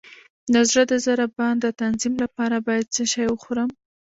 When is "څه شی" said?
2.95-3.25